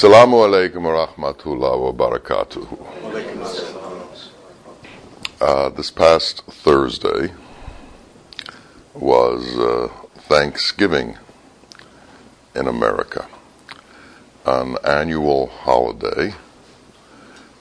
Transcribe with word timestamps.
Assalamu 0.00 0.48
alaikum 0.48 0.84
wa 0.84 1.06
rahmatullah 1.06 1.78
wa. 1.78 1.92
Uh, 5.42 5.68
this 5.68 5.90
past 5.90 6.42
Thursday 6.46 7.34
was 8.94 9.58
uh, 9.58 9.88
Thanksgiving 10.20 11.18
in 12.54 12.66
America, 12.66 13.28
an 14.46 14.78
annual 14.84 15.48
holiday 15.48 16.32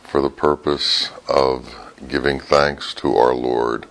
for 0.03 0.21
the 0.21 0.29
purpose 0.29 1.09
of 1.27 1.75
giving 2.07 2.39
thanks 2.39 2.93
to 2.93 3.17
our 3.17 3.35
Lord 3.35 3.85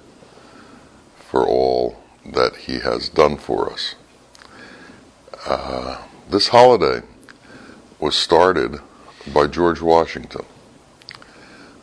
for 1.18 1.46
all 1.46 2.02
that 2.24 2.56
He 2.56 2.78
has 2.78 3.10
done 3.10 3.36
for 3.36 3.70
us. 3.70 3.94
Uh, 5.44 6.02
this 6.30 6.48
holiday 6.48 7.02
was 8.00 8.14
started 8.14 8.78
by 9.32 9.46
George 9.46 9.80
Washington, 9.80 10.44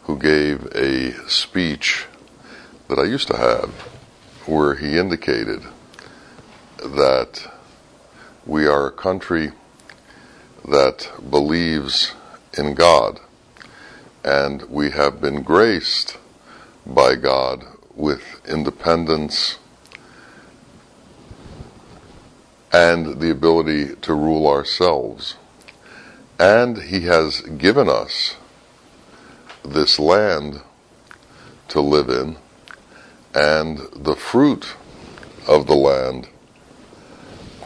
who 0.04 0.18
gave 0.18 0.66
a 0.76 1.14
speech 1.30 2.06
that 2.88 2.98
I 2.98 3.04
used 3.04 3.28
to 3.28 3.38
have 3.38 3.70
where 4.46 4.76
he 4.76 4.98
indicated 4.98 5.62
that 6.78 7.52
we 8.46 8.68
are 8.68 8.88
a 8.88 8.92
country 8.92 9.52
that 10.64 11.12
believes 11.30 12.14
in 12.58 12.76
God 12.76 13.20
and 14.24 14.64
we 14.70 14.92
have 14.92 15.22
been 15.22 15.44
graced 15.44 16.18
by 16.86 17.16
God 17.16 17.64
with 17.94 18.42
independence 18.48 19.58
and 22.72 23.20
the 23.20 23.30
ability 23.30 23.96
to 24.02 24.14
rule 24.14 24.48
ourselves. 24.48 25.36
And 26.40 26.84
He 26.84 27.02
has 27.02 27.42
given 27.42 27.90
us 27.90 28.36
this 29.64 30.00
land 30.00 30.62
to 31.70 31.82
live 31.82 32.10
in 32.10 32.38
and 33.34 33.80
the 33.94 34.16
fruit 34.16 34.76
of 35.48 35.68
the 35.68 35.76
land 35.76 36.30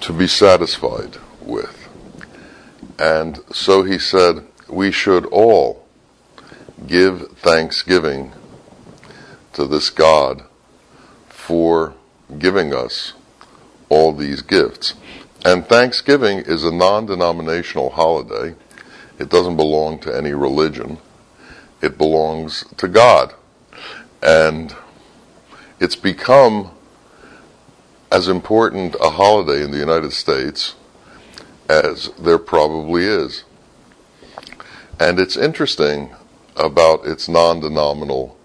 to 0.02 0.14
be 0.14 0.28
satisfied 0.28 1.18
with. 1.42 1.88
And 2.98 3.40
so 3.52 3.84
He 3.84 4.00
said, 4.00 4.46
we 4.68 4.92
should 4.92 5.26
all 5.28 5.86
give 6.88 7.32
thanksgiving 7.38 8.32
to 9.54 9.66
this 9.66 9.90
God 9.90 10.44
for 11.28 11.96
giving 12.38 12.74
us 12.74 13.14
all 13.90 14.14
these 14.14 14.42
gifts. 14.42 14.94
And 15.46 15.66
Thanksgiving 15.66 16.40
is 16.40 16.64
a 16.64 16.72
non 16.72 17.06
denominational 17.06 17.92
holiday. 17.92 18.56
It 19.18 19.30
doesn't 19.30 19.56
belong 19.56 20.00
to 20.00 20.16
any 20.16 20.34
religion, 20.34 20.98
it 21.82 21.98
belongs 21.98 22.66
to 22.78 22.88
God. 22.88 23.34
And 24.22 24.76
it's 25.80 25.96
become 25.96 26.72
as 28.12 28.28
important 28.28 28.96
a 29.00 29.12
holiday 29.12 29.64
in 29.64 29.72
the 29.72 29.78
United 29.78 30.12
States 30.12 30.76
as 31.70 32.10
there 32.20 32.40
probably 32.40 33.04
is. 33.04 33.44
And 35.00 35.20
it's 35.20 35.38
interesting 35.38 36.14
about 36.58 37.06
its 37.06 37.30
non 37.30 37.62
denominational 37.62 38.38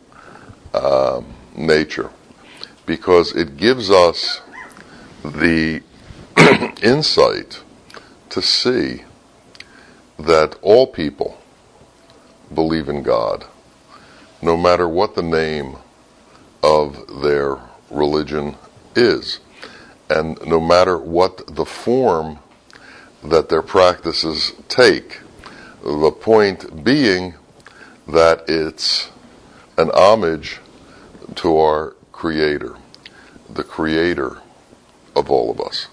um, 0.75 1.35
nature 1.57 2.11
because 2.87 3.35
it 3.35 3.57
gives 3.57 3.91
us 3.91 4.41
the 5.25 5.83
insight 6.83 7.63
to 8.31 8.43
see 8.43 9.03
that 10.19 10.57
all 10.63 10.87
people 10.87 11.39
believe 12.53 12.89
in 12.89 13.03
God, 13.03 13.47
no 14.43 14.57
matter 14.57 14.89
what 14.89 15.15
the 15.15 15.23
name 15.23 15.77
of 16.63 17.23
their 17.23 17.59
religion 17.91 18.57
is, 18.95 19.41
and 20.09 20.39
no 20.47 20.61
matter 20.61 20.99
what 20.99 21.55
the 21.55 21.65
form 21.65 22.39
that 23.25 23.49
their 23.49 23.63
practices 23.63 24.53
take. 24.69 25.21
The 25.83 26.11
point 26.11 26.85
being 26.85 27.35
that 28.07 28.45
it's 28.49 29.11
an 29.79 29.91
homage 29.95 30.61
to 31.37 31.57
our 31.57 31.97
Creator, 32.13 32.77
the 33.49 33.65
Creator 33.65 34.39
of 35.17 35.31
all 35.31 35.51
of 35.51 35.61
us. 35.61 35.89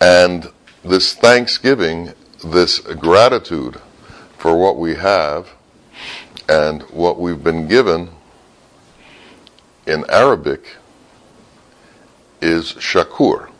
And 0.00 0.50
this 0.84 1.14
thanksgiving, 1.14 2.12
this 2.44 2.78
gratitude 2.78 3.80
for 4.36 4.56
what 4.56 4.78
we 4.78 4.94
have 4.94 5.50
and 6.48 6.82
what 6.82 7.18
we've 7.18 7.42
been 7.42 7.66
given 7.66 8.10
in 9.86 10.04
Arabic 10.08 10.76
is 12.40 12.74
shakur, 12.74 13.50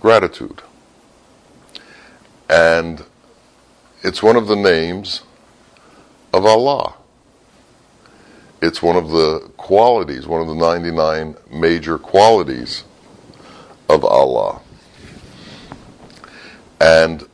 gratitude. 0.00 0.62
And 2.50 3.04
it's 4.02 4.22
one 4.22 4.36
of 4.36 4.46
the 4.46 4.56
names 4.56 5.22
of 6.32 6.44
Allah. 6.44 6.94
It's 8.60 8.82
one 8.82 8.96
of 8.96 9.10
the 9.10 9.50
qualities, 9.56 10.26
one 10.26 10.40
of 10.40 10.48
the 10.48 10.54
99 10.54 11.36
major 11.50 11.98
qualities 11.98 12.84
of 13.88 14.04
Allah. 14.04 14.60
And 16.86 17.26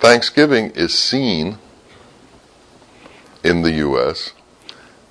Thanksgiving 0.00 0.70
is 0.70 0.98
seen 0.98 1.58
in 3.44 3.60
the 3.60 3.72
U.S. 3.72 4.32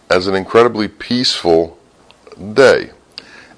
as 0.09 0.25
an 0.25 0.33
incredibly 0.33 0.87
peaceful 0.87 1.77
day. 2.53 2.89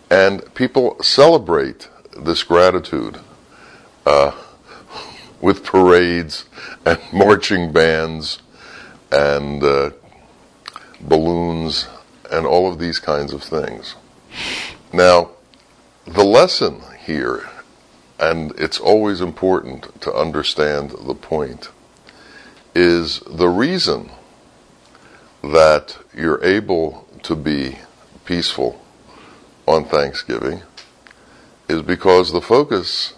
And 0.09 0.53
people 0.55 1.01
celebrate 1.01 1.87
this 2.17 2.43
gratitude 2.43 3.21
uh, 4.05 4.33
with 5.41 5.63
parades 5.63 6.43
and 6.85 6.99
marching 7.13 7.71
bands 7.71 8.39
and 9.09 9.63
uh, 9.63 9.91
balloons 10.99 11.87
and 12.29 12.45
all 12.45 12.69
of 12.69 12.77
these 12.77 12.99
kinds 12.99 13.31
of 13.31 13.41
things. 13.41 13.95
Now, 14.91 15.29
the 16.05 16.25
lesson 16.25 16.81
here 17.05 17.49
and 18.19 18.53
it's 18.57 18.79
always 18.79 19.21
important 19.21 20.01
to 20.01 20.13
understand 20.13 20.91
the 20.91 21.15
point, 21.15 21.69
is 22.75 23.19
the 23.21 23.49
reason 23.49 24.11
that 25.43 25.97
you're 26.15 26.43
able 26.43 27.07
to 27.23 27.35
be 27.35 27.77
peaceful 28.25 28.81
on 29.67 29.85
Thanksgiving 29.85 30.61
is 31.67 31.81
because 31.81 32.31
the 32.31 32.41
focus 32.41 33.13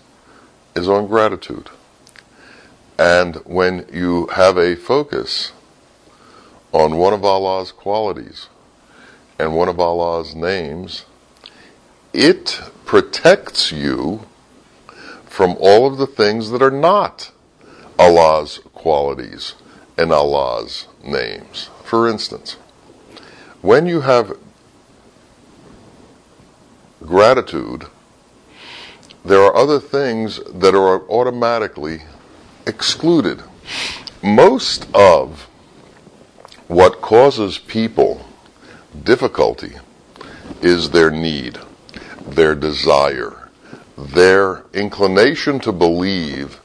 is 0.75 0.89
on 0.89 1.07
gratitude. 1.07 1.69
And 2.97 3.35
when 3.37 3.85
you 3.91 4.27
have 4.27 4.57
a 4.57 4.75
focus 4.75 5.51
on 6.71 6.97
one 6.97 7.13
of 7.13 7.23
Allah's 7.23 7.71
qualities 7.71 8.47
and 9.37 9.55
one 9.55 9.67
of 9.67 9.79
Allah's 9.79 10.35
names, 10.35 11.05
it 12.13 12.61
protects 12.85 13.71
you 13.71 14.25
from 15.35 15.57
all 15.59 15.85
of 15.85 15.97
the 15.97 16.07
things 16.07 16.49
that 16.51 16.61
are 16.61 16.71
not 16.71 17.29
Allah's 17.99 18.61
qualities 18.73 19.55
and 19.97 20.13
Allah's 20.13 20.87
names. 21.03 21.69
For 21.83 22.07
instance, 22.07 22.53
when 23.61 23.85
you 23.85 23.99
have 23.99 24.37
gratitude, 27.05 27.87
there 29.25 29.41
are 29.41 29.53
other 29.53 29.77
things 29.77 30.39
that 30.53 30.73
are 30.73 31.01
automatically 31.09 32.03
excluded. 32.65 33.43
Most 34.23 34.87
of 34.95 35.49
what 36.69 37.01
causes 37.01 37.57
people 37.57 38.25
difficulty 39.03 39.73
is 40.61 40.91
their 40.91 41.11
need, 41.11 41.57
their 42.25 42.55
desire, 42.55 43.44
their 43.97 44.63
inclination 44.73 45.59
to 45.61 45.71
believe 45.71 46.59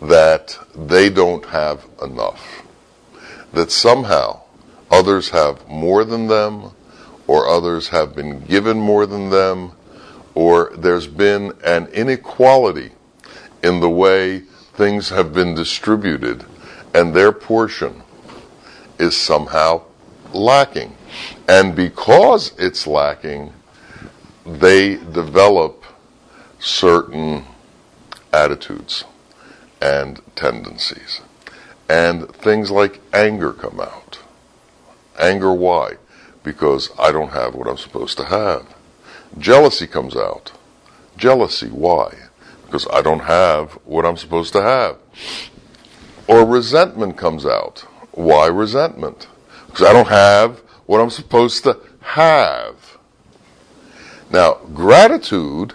that 0.00 0.58
they 0.74 1.10
don't 1.10 1.44
have 1.46 1.86
enough, 2.02 2.62
that 3.52 3.70
somehow 3.70 4.40
others 4.90 5.30
have 5.30 5.68
more 5.68 6.04
than 6.04 6.26
them, 6.26 6.70
or 7.26 7.48
others 7.48 7.88
have 7.88 8.14
been 8.14 8.40
given 8.40 8.78
more 8.78 9.06
than 9.06 9.30
them, 9.30 9.72
or 10.34 10.72
there's 10.76 11.06
been 11.06 11.52
an 11.64 11.86
inequality 11.88 12.92
in 13.62 13.80
the 13.80 13.90
way 13.90 14.40
things 14.74 15.10
have 15.10 15.32
been 15.34 15.54
distributed, 15.54 16.44
and 16.94 17.14
their 17.14 17.30
portion 17.30 18.02
is 18.98 19.16
somehow 19.16 19.82
lacking. 20.32 20.96
And 21.48 21.76
because 21.76 22.52
it's 22.58 22.86
lacking, 22.86 23.52
they 24.46 24.96
develop 24.96 25.79
certain 26.60 27.44
attitudes. 28.32 29.04
and 29.80 30.20
tendencies. 30.36 31.20
And 31.88 32.28
things 32.34 32.70
like 32.70 33.00
anger 33.12 33.52
come 33.52 33.80
out. 33.80 34.20
Anger, 35.18 35.52
why? 35.52 35.94
Because 36.42 36.90
I 36.98 37.12
don't 37.12 37.30
have 37.30 37.54
what 37.54 37.66
I'm 37.68 37.76
supposed 37.76 38.16
to 38.18 38.24
have. 38.26 38.74
Jealousy 39.38 39.86
comes 39.86 40.16
out. 40.16 40.52
Jealousy, 41.16 41.68
why? 41.68 42.14
Because 42.64 42.86
I 42.92 43.02
don't 43.02 43.20
have 43.20 43.72
what 43.84 44.06
I'm 44.06 44.16
supposed 44.16 44.52
to 44.52 44.62
have. 44.62 44.96
Or 46.28 46.46
resentment 46.46 47.16
comes 47.16 47.44
out. 47.44 47.80
Why 48.12 48.46
resentment? 48.46 49.26
Because 49.66 49.86
I 49.86 49.92
don't 49.92 50.08
have 50.08 50.60
what 50.86 51.00
I'm 51.00 51.10
supposed 51.10 51.64
to 51.64 51.78
have. 52.00 52.98
Now, 54.30 54.54
gratitude 54.72 55.74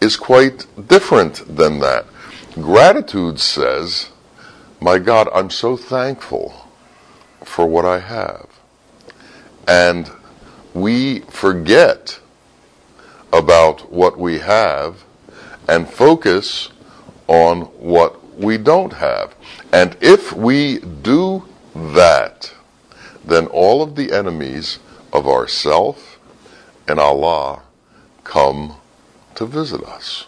is 0.00 0.16
quite 0.16 0.66
different 0.88 1.56
than 1.56 1.80
that. 1.80 2.06
Gratitude 2.54 3.40
says, 3.40 4.10
My 4.80 4.98
God, 4.98 5.28
I'm 5.34 5.50
so 5.50 5.76
thankful 5.76 6.66
for 7.44 7.66
what 7.66 7.84
I 7.84 8.00
have. 8.00 8.48
And 9.66 10.10
we 10.74 11.20
forget 11.20 12.20
about 13.32 13.92
what 13.92 14.18
we 14.18 14.38
have 14.38 15.04
and 15.68 15.88
focus 15.88 16.70
on 17.26 17.62
what 17.62 18.38
we 18.38 18.56
don't 18.56 18.94
have. 18.94 19.34
And 19.72 19.96
if 20.00 20.32
we 20.32 20.78
do 20.78 21.44
that, 21.74 22.54
then 23.24 23.46
all 23.46 23.82
of 23.82 23.94
the 23.94 24.12
enemies 24.12 24.78
of 25.12 25.26
ourself 25.26 26.18
and 26.86 26.98
Allah 26.98 27.62
come 28.24 28.76
to 29.38 29.46
visit 29.46 29.84
us. 29.84 30.26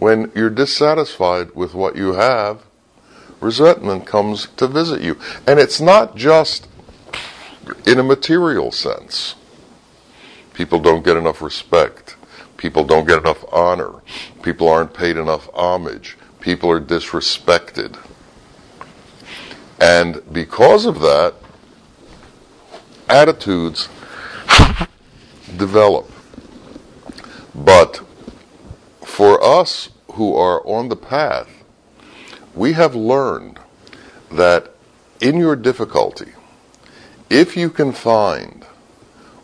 When 0.00 0.32
you're 0.34 0.50
dissatisfied 0.50 1.54
with 1.54 1.72
what 1.72 1.94
you 1.94 2.14
have, 2.14 2.64
resentment 3.40 4.06
comes 4.06 4.48
to 4.56 4.66
visit 4.66 5.02
you. 5.02 5.16
And 5.46 5.60
it's 5.60 5.80
not 5.80 6.16
just 6.16 6.66
in 7.86 8.00
a 8.00 8.02
material 8.02 8.72
sense. 8.72 9.36
People 10.52 10.80
don't 10.80 11.04
get 11.04 11.16
enough 11.16 11.40
respect. 11.40 12.16
People 12.56 12.82
don't 12.82 13.06
get 13.06 13.20
enough 13.20 13.44
honor. 13.52 14.02
People 14.42 14.68
aren't 14.68 14.92
paid 14.92 15.16
enough 15.16 15.48
homage. 15.54 16.18
People 16.40 16.72
are 16.72 16.80
disrespected. 16.80 17.96
And 19.80 20.20
because 20.32 20.86
of 20.86 20.98
that, 21.00 21.34
attitudes 23.08 23.88
develop. 25.56 26.09
But 27.64 28.00
for 29.04 29.42
us 29.44 29.90
who 30.12 30.34
are 30.34 30.66
on 30.66 30.88
the 30.88 30.96
path, 30.96 31.62
we 32.54 32.72
have 32.72 32.94
learned 32.94 33.60
that 34.32 34.70
in 35.20 35.36
your 35.36 35.56
difficulty, 35.56 36.32
if 37.28 37.58
you 37.58 37.68
can 37.68 37.92
find 37.92 38.64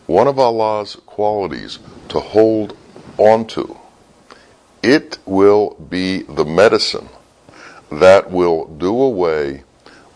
one 0.06 0.26
of 0.26 0.38
Allah's 0.38 0.96
qualities 1.04 1.78
to 2.08 2.20
hold 2.20 2.74
onto, 3.18 3.76
it 4.82 5.18
will 5.26 5.74
be 5.74 6.22
the 6.22 6.46
medicine 6.46 7.10
that 7.92 8.30
will 8.30 8.64
do 8.66 8.98
away 8.98 9.64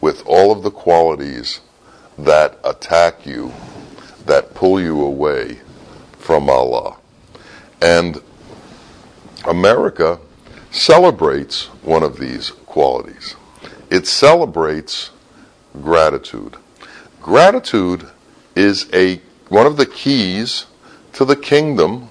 with 0.01 0.23
all 0.25 0.53
of 0.53 0.63
the 0.63 0.71
qualities 0.71 1.61
that 2.17 2.59
attack 2.65 3.27
you, 3.27 3.53
that 4.25 4.55
pull 4.55 4.81
you 4.81 5.03
away 5.03 5.61
from 6.19 6.49
Allah. 6.49 7.00
And 7.81 8.21
America 9.47 10.19
celebrates 10.71 11.67
one 11.83 12.03
of 12.03 12.19
these 12.19 12.51
qualities. 12.51 13.37
It 13.91 14.07
celebrates 14.07 15.11
gratitude. 15.83 16.57
Gratitude 17.21 18.09
is 18.55 18.89
a 18.93 19.21
one 19.49 19.67
of 19.67 19.77
the 19.77 19.87
keys 19.87 20.67
to 21.15 21.25
the 21.25 21.37
kingdom 21.37 22.11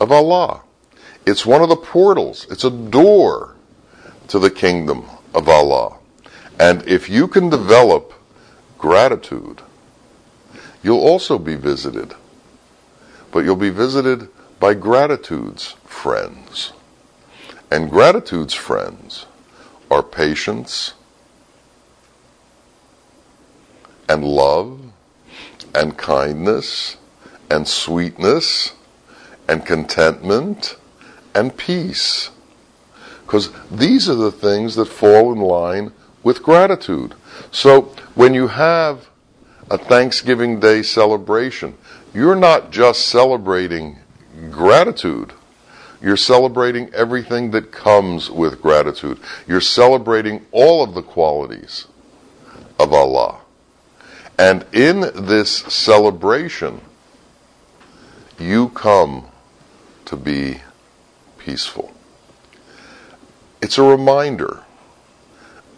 of 0.00 0.10
Allah. 0.10 0.62
It's 1.26 1.44
one 1.44 1.62
of 1.62 1.68
the 1.68 1.76
portals. 1.76 2.46
It's 2.50 2.64
a 2.64 2.70
door 2.70 3.54
to 4.28 4.38
the 4.38 4.50
kingdom 4.50 5.04
of 5.34 5.48
Allah. 5.48 5.98
And 6.58 6.86
if 6.88 7.08
you 7.08 7.28
can 7.28 7.50
develop 7.50 8.14
gratitude, 8.78 9.60
you'll 10.82 11.00
also 11.00 11.38
be 11.38 11.54
visited. 11.54 12.14
But 13.30 13.40
you'll 13.40 13.56
be 13.56 13.70
visited 13.70 14.28
by 14.60 14.74
gratitude's 14.74 15.74
friends. 15.84 16.72
And 17.70 17.90
gratitude's 17.90 18.54
friends 18.54 19.26
are 19.90 20.02
patience 20.02 20.92
and 24.08 24.22
love 24.22 24.80
and 25.74 25.96
kindness 25.96 26.96
and 27.50 27.66
sweetness 27.66 28.74
and 29.48 29.64
contentment 29.64 30.76
and 31.34 31.56
peace. 31.56 32.30
Because 33.22 33.50
these 33.70 34.08
are 34.08 34.14
the 34.14 34.32
things 34.32 34.74
that 34.74 34.86
fall 34.86 35.32
in 35.32 35.38
line 35.40 35.92
with 36.22 36.42
gratitude. 36.42 37.14
So 37.50 37.94
when 38.14 38.34
you 38.34 38.48
have 38.48 39.08
a 39.70 39.78
Thanksgiving 39.78 40.60
Day 40.60 40.82
celebration, 40.82 41.78
you're 42.12 42.36
not 42.36 42.72
just 42.72 43.06
celebrating 43.06 43.98
gratitude. 44.50 45.32
You're 46.02 46.16
celebrating 46.16 46.92
everything 46.94 47.50
that 47.50 47.72
comes 47.72 48.30
with 48.30 48.62
gratitude. 48.62 49.18
You're 49.46 49.60
celebrating 49.60 50.46
all 50.50 50.82
of 50.82 50.94
the 50.94 51.02
qualities 51.02 51.86
of 52.78 52.92
Allah. 52.92 53.40
And 54.38 54.64
in 54.72 55.00
this 55.14 55.50
celebration, 55.50 56.80
you 58.38 58.70
come 58.70 59.26
to 60.06 60.16
be 60.16 60.62
peaceful. 61.36 61.92
It's 63.60 63.76
a 63.76 63.82
reminder 63.82 64.64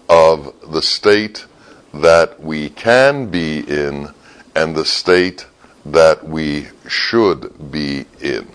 of 0.09 0.55
the 0.71 0.83
state 0.83 1.47
that 1.93 2.41
we 2.41 2.69
can 2.69 3.27
be 3.27 3.59
in 3.59 4.11
and 4.55 4.77
the 4.77 4.85
state 4.85 5.47
that 5.85 6.27
we 6.27 6.69
should 6.89 7.71
be 7.71 8.07
in. 8.21 8.49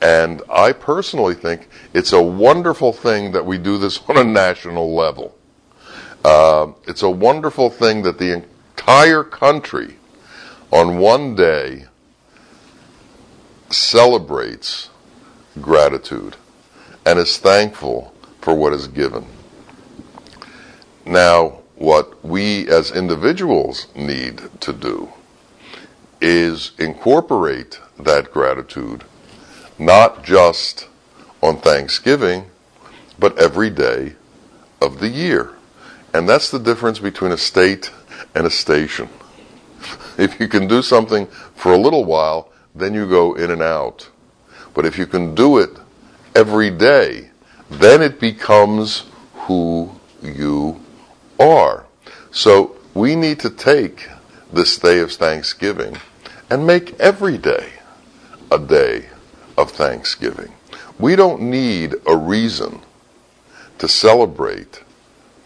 And 0.00 0.42
I 0.48 0.72
personally 0.72 1.34
think 1.34 1.68
it's 1.92 2.12
a 2.12 2.22
wonderful 2.22 2.92
thing 2.92 3.32
that 3.32 3.44
we 3.44 3.58
do 3.58 3.76
this 3.78 4.00
on 4.08 4.16
a 4.16 4.24
national 4.24 4.94
level. 4.94 5.36
Uh, 6.24 6.72
it's 6.86 7.02
a 7.02 7.10
wonderful 7.10 7.70
thing 7.70 8.02
that 8.02 8.18
the 8.18 8.32
entire 8.32 9.24
country 9.24 9.96
on 10.70 10.98
one 10.98 11.34
day 11.34 11.86
celebrates 13.70 14.90
gratitude 15.60 16.36
and 17.06 17.18
is 17.18 17.38
thankful 17.38 18.14
for 18.40 18.54
what 18.54 18.72
is 18.72 18.86
given. 18.88 19.26
Now, 21.06 21.60
what 21.76 22.22
we 22.24 22.68
as 22.68 22.90
individuals 22.90 23.86
need 23.94 24.42
to 24.60 24.72
do 24.72 25.10
is 26.20 26.72
incorporate 26.78 27.80
that 27.98 28.32
gratitude 28.32 29.04
not 29.80 30.22
just 30.22 30.86
on 31.42 31.56
Thanksgiving, 31.56 32.44
but 33.18 33.36
every 33.38 33.70
day 33.70 34.14
of 34.80 35.00
the 35.00 35.08
year. 35.08 35.54
And 36.12 36.28
that's 36.28 36.50
the 36.50 36.58
difference 36.58 36.98
between 36.98 37.32
a 37.32 37.38
state 37.38 37.90
and 38.34 38.46
a 38.46 38.50
station. 38.50 39.08
If 40.18 40.38
you 40.38 40.48
can 40.48 40.68
do 40.68 40.82
something 40.82 41.28
for 41.54 41.72
a 41.72 41.78
little 41.78 42.04
while, 42.04 42.52
then 42.74 42.92
you 42.92 43.08
go 43.08 43.34
in 43.34 43.50
and 43.50 43.62
out. 43.62 44.10
But 44.74 44.84
if 44.84 44.98
you 44.98 45.06
can 45.06 45.34
do 45.34 45.56
it 45.56 45.70
every 46.34 46.68
day, 46.68 47.30
then 47.70 48.02
it 48.02 48.20
becomes 48.20 49.04
who 49.46 49.90
you 50.22 50.78
are. 51.38 51.86
So 52.32 52.76
we 52.92 53.16
need 53.16 53.40
to 53.40 53.48
take 53.48 54.08
this 54.52 54.76
day 54.76 54.98
of 54.98 55.12
Thanksgiving 55.12 55.96
and 56.50 56.66
make 56.66 56.98
every 57.00 57.38
day 57.38 57.70
a 58.50 58.58
day 58.58 59.06
of 59.56 59.70
Thanksgiving. 59.70 60.52
We 60.98 61.16
don't 61.16 61.42
need 61.42 61.94
a 62.06 62.16
reason 62.16 62.80
to 63.78 63.88
celebrate 63.88 64.82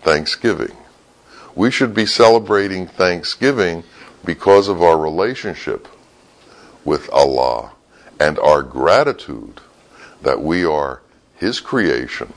Thanksgiving 0.02 0.76
we 1.54 1.70
should 1.70 1.94
be 1.94 2.06
celebrating 2.06 2.86
Thanksgiving 2.86 3.84
because 4.24 4.68
of 4.68 4.82
our 4.82 4.98
relationship 4.98 5.86
with 6.84 7.08
Allah 7.12 7.72
and 8.18 8.38
our 8.38 8.62
gratitude 8.62 9.60
that 10.22 10.40
we 10.40 10.64
are 10.64 11.00
His 11.36 11.60
creation 11.60 12.32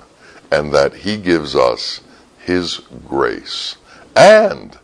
and 0.51 0.73
that 0.73 0.93
He 0.93 1.17
gives 1.17 1.55
us 1.55 2.01
His 2.39 2.81
grace. 3.07 3.77
And 4.15 4.77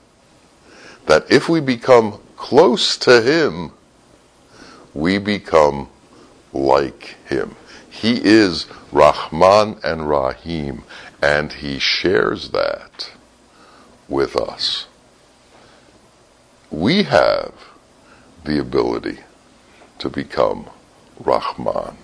that 1.05 1.29
if 1.29 1.49
we 1.49 1.59
become 1.59 2.19
close 2.43 2.97
to 2.97 3.21
Him, 3.21 3.71
we 4.93 5.17
become 5.17 5.87
like 6.51 7.15
Him. 7.25 7.55
He 7.89 8.19
is 8.21 8.65
Rahman 8.91 9.77
and 9.81 10.09
Rahim, 10.09 10.83
and 11.21 11.53
he 11.53 11.79
shares 11.79 12.49
that 12.49 13.11
with 14.09 14.35
us. 14.35 14.87
We 16.69 17.03
have 17.03 17.53
the 18.43 18.59
ability 18.59 19.19
to 19.99 20.09
become 20.09 20.69
Rahman 21.21 21.95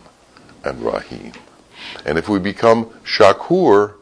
and 0.64 0.82
Rahim. 0.82 1.34
And 2.06 2.18
if 2.18 2.30
we 2.30 2.40
become 2.40 2.86
Shakur, 3.04 3.96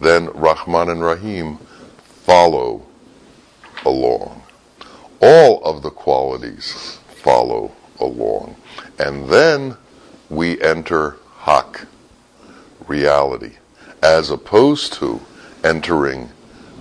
then 0.00 0.26
Rahman 0.26 0.88
and 0.88 1.02
Rahim 1.02 1.56
follow 2.22 2.86
along. 3.84 4.41
All 5.22 5.62
of 5.64 5.82
the 5.82 5.90
qualities 5.90 6.98
follow 7.14 7.70
along. 8.00 8.56
And 8.98 9.28
then 9.28 9.76
we 10.28 10.60
enter 10.60 11.16
Hak, 11.38 11.86
reality, 12.88 13.52
as 14.02 14.30
opposed 14.30 14.94
to 14.94 15.20
entering 15.62 16.30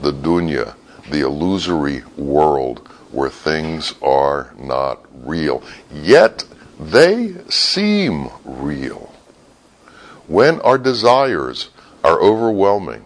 the 0.02 0.12
dunya, 0.12 0.74
the 1.10 1.22
illusory 1.22 2.04
world 2.18 2.88
where 3.12 3.30
things 3.30 3.94
are 4.02 4.54
not 4.58 5.06
real. 5.26 5.62
Yet 5.94 6.46
they 6.80 7.36
seem 7.50 8.30
real. 8.44 9.14
When 10.28 10.60
our 10.62 10.78
desires 10.78 11.70
are 12.04 12.20
overwhelming 12.20 13.06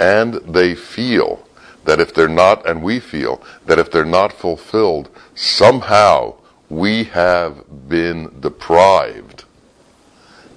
and 0.00 0.34
they 0.34 0.74
feel 0.74 1.46
that 1.84 2.00
if 2.00 2.14
they're 2.14 2.28
not, 2.28 2.66
and 2.68 2.82
we 2.82 3.00
feel 3.00 3.42
that 3.66 3.78
if 3.78 3.90
they're 3.90 4.04
not 4.04 4.32
fulfilled, 4.32 5.08
somehow 5.34 6.34
we 6.68 7.04
have 7.04 7.88
been 7.88 8.40
deprived. 8.40 9.44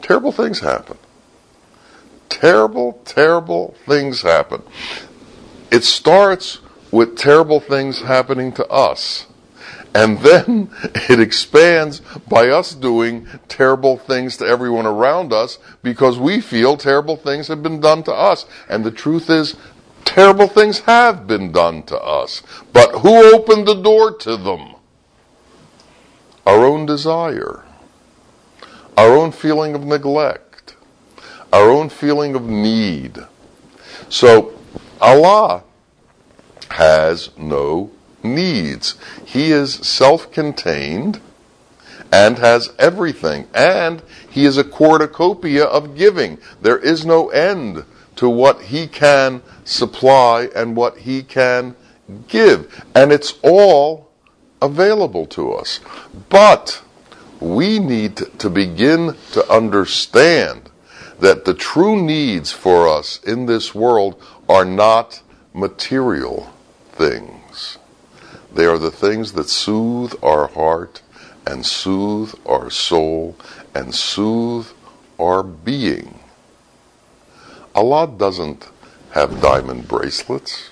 Terrible 0.01 0.31
things 0.31 0.61
happen. 0.61 0.97
Terrible, 2.29 3.01
terrible 3.05 3.75
things 3.85 4.21
happen. 4.21 4.61
It 5.71 5.83
starts 5.83 6.59
with 6.91 7.17
terrible 7.17 7.59
things 7.59 8.01
happening 8.01 8.51
to 8.53 8.67
us. 8.67 9.27
And 9.93 10.19
then 10.19 10.69
it 11.09 11.19
expands 11.19 12.01
by 12.29 12.49
us 12.49 12.73
doing 12.73 13.27
terrible 13.47 13.97
things 13.97 14.37
to 14.37 14.45
everyone 14.45 14.85
around 14.85 15.33
us 15.33 15.57
because 15.81 16.19
we 16.19 16.39
feel 16.39 16.77
terrible 16.77 17.17
things 17.17 17.47
have 17.47 17.63
been 17.63 17.79
done 17.79 18.03
to 18.03 18.13
us. 18.13 18.45
And 18.69 18.83
the 18.83 18.91
truth 18.91 19.29
is, 19.29 19.55
terrible 20.07 20.47
things 20.47 20.79
have 20.79 21.27
been 21.27 21.51
done 21.51 21.83
to 21.83 21.99
us. 21.99 22.41
But 22.73 22.99
who 23.01 23.35
opened 23.35 23.67
the 23.67 23.75
door 23.75 24.11
to 24.17 24.37
them? 24.37 24.75
Our 26.45 26.65
own 26.65 26.85
desire, 26.85 27.65
our 28.97 29.15
own 29.15 29.31
feeling 29.31 29.75
of 29.75 29.83
neglect, 29.83 30.75
our 31.51 31.69
own 31.69 31.89
feeling 31.89 32.35
of 32.35 32.43
need. 32.43 33.17
So 34.09 34.57
Allah 35.01 35.63
has 36.71 37.29
no 37.37 37.91
needs. 38.23 38.95
He 39.25 39.51
is 39.51 39.73
self 39.73 40.31
contained 40.31 41.19
and 42.13 42.37
has 42.37 42.71
everything. 42.79 43.47
And 43.53 44.01
he 44.29 44.45
is 44.45 44.57
a 44.57 44.63
cornucopia 44.63 45.65
of 45.65 45.97
giving. 45.97 46.37
There 46.61 46.77
is 46.77 47.05
no 47.05 47.29
end 47.29 47.83
to 48.17 48.29
what 48.29 48.61
he 48.61 48.87
can 48.87 49.41
supply 49.63 50.49
and 50.55 50.75
what 50.75 50.97
he 50.97 51.23
can 51.23 51.75
give. 52.27 52.83
And 52.93 53.11
it's 53.11 53.35
all 53.43 54.09
available 54.61 55.25
to 55.27 55.53
us. 55.53 55.79
But 56.29 56.81
we 57.39 57.79
need 57.79 58.17
to 58.39 58.49
begin 58.49 59.15
to 59.31 59.51
understand 59.51 60.69
that 61.19 61.45
the 61.45 61.53
true 61.53 62.01
needs 62.01 62.51
for 62.51 62.87
us 62.87 63.21
in 63.23 63.45
this 63.45 63.73
world 63.73 64.21
are 64.47 64.65
not 64.65 65.21
material 65.53 66.51
things. 66.91 67.77
They 68.53 68.65
are 68.65 68.77
the 68.77 68.91
things 68.91 69.33
that 69.33 69.49
soothe 69.49 70.13
our 70.23 70.47
heart 70.47 71.01
and 71.45 71.65
soothe 71.65 72.33
our 72.45 72.69
soul 72.69 73.35
and 73.73 73.93
soothe 73.93 74.67
our 75.19 75.43
being. 75.43 76.19
Allah 77.77 78.07
doesn't 78.07 78.67
have 79.11 79.39
diamond 79.39 79.87
bracelets. 79.87 80.71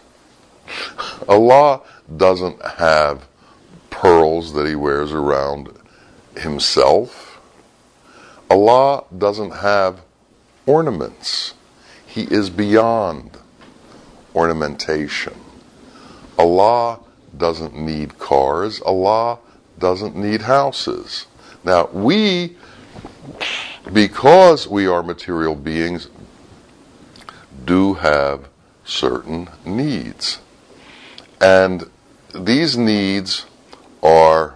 Allah 1.30 1.82
doesn't 2.18 2.60
have 2.66 3.28
pearls 3.92 4.54
that 4.54 4.66
he 4.66 4.74
wears 4.74 5.12
around 5.12 5.70
himself. 6.36 7.40
Allah 8.50 9.04
doesn't 9.16 9.52
have 9.52 10.02
ornaments. 10.66 11.54
He 12.08 12.24
is 12.24 12.50
beyond 12.50 13.38
ornamentation. 14.34 15.36
Allah 16.40 17.00
doesn't 17.38 17.78
need 17.78 18.18
cars. 18.18 18.82
Allah 18.82 19.38
doesn't 19.78 20.16
need 20.16 20.42
houses. 20.42 21.28
Now, 21.64 21.88
we, 21.94 22.58
because 23.94 24.68
we 24.68 24.88
are 24.88 25.04
material 25.04 25.54
beings, 25.54 26.08
do 27.66 27.96
have 27.96 28.48
certain 28.84 29.50
needs. 29.66 30.40
And 31.42 31.90
these 32.34 32.78
needs 32.78 33.46
are 34.02 34.56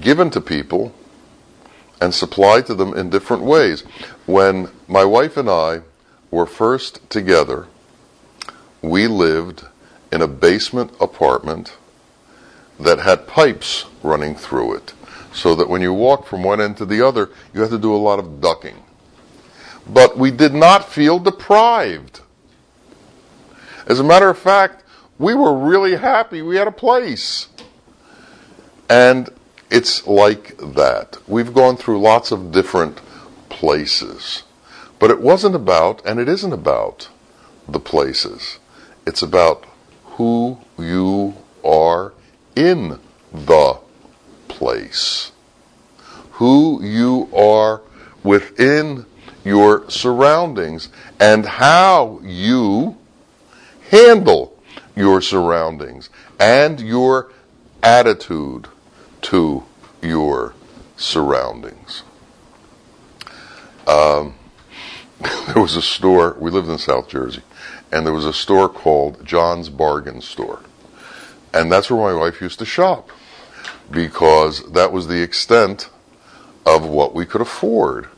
given 0.00 0.30
to 0.30 0.40
people 0.40 0.94
and 2.00 2.12
supplied 2.12 2.66
to 2.66 2.74
them 2.74 2.94
in 2.94 3.10
different 3.10 3.42
ways. 3.42 3.82
When 4.26 4.70
my 4.88 5.04
wife 5.04 5.36
and 5.36 5.48
I 5.48 5.82
were 6.30 6.46
first 6.46 7.08
together, 7.08 7.66
we 8.82 9.06
lived 9.06 9.64
in 10.12 10.22
a 10.22 10.28
basement 10.28 10.92
apartment 11.00 11.76
that 12.78 12.98
had 12.98 13.26
pipes 13.26 13.86
running 14.02 14.34
through 14.34 14.74
it. 14.74 14.92
So 15.32 15.54
that 15.54 15.68
when 15.68 15.82
you 15.82 15.92
walked 15.92 16.28
from 16.28 16.42
one 16.42 16.60
end 16.60 16.78
to 16.78 16.86
the 16.86 17.06
other, 17.06 17.30
you 17.52 17.60
had 17.60 17.70
to 17.70 17.78
do 17.78 17.94
a 17.94 17.96
lot 17.96 18.18
of 18.18 18.40
ducking. 18.40 18.82
But 19.88 20.18
we 20.18 20.30
did 20.30 20.54
not 20.54 20.88
feel 20.88 21.18
deprived. 21.18 22.20
As 23.86 24.00
a 24.00 24.04
matter 24.04 24.28
of 24.28 24.38
fact, 24.38 24.82
we 25.18 25.34
were 25.34 25.56
really 25.56 25.96
happy 25.96 26.42
we 26.42 26.56
had 26.56 26.68
a 26.68 26.72
place. 26.72 27.48
And 28.88 29.30
it's 29.70 30.06
like 30.06 30.56
that. 30.58 31.18
We've 31.26 31.54
gone 31.54 31.76
through 31.76 32.00
lots 32.00 32.30
of 32.32 32.52
different 32.52 33.00
places. 33.48 34.42
But 34.98 35.10
it 35.10 35.20
wasn't 35.20 35.54
about, 35.54 36.04
and 36.06 36.18
it 36.18 36.28
isn't 36.28 36.52
about, 36.52 37.08
the 37.68 37.80
places. 37.80 38.58
It's 39.06 39.22
about 39.22 39.64
who 40.04 40.58
you 40.78 41.34
are 41.64 42.12
in 42.54 42.98
the 43.32 43.78
place. 44.48 45.32
Who 46.32 46.82
you 46.82 47.28
are 47.34 47.82
within 48.22 49.06
your 49.46 49.88
surroundings 49.88 50.88
and 51.20 51.46
how 51.46 52.20
you 52.24 52.96
handle 53.90 54.60
your 54.96 55.22
surroundings 55.22 56.10
and 56.40 56.80
your 56.80 57.30
attitude 57.80 58.66
to 59.22 59.62
your 60.02 60.52
surroundings. 60.96 62.02
Um, 63.86 64.34
there 65.20 65.62
was 65.62 65.76
a 65.76 65.82
store, 65.82 66.36
we 66.40 66.50
lived 66.50 66.68
in 66.68 66.78
South 66.78 67.08
Jersey, 67.08 67.42
and 67.92 68.04
there 68.04 68.12
was 68.12 68.26
a 68.26 68.32
store 68.32 68.68
called 68.68 69.24
John's 69.24 69.68
Bargain 69.68 70.20
Store. 70.20 70.60
And 71.54 71.70
that's 71.70 71.88
where 71.88 72.00
my 72.00 72.18
wife 72.18 72.40
used 72.40 72.58
to 72.58 72.64
shop 72.64 73.10
because 73.92 74.72
that 74.72 74.90
was 74.90 75.06
the 75.06 75.22
extent 75.22 75.88
of 76.66 76.84
what 76.84 77.14
we 77.14 77.24
could 77.24 77.40
afford. 77.40 78.08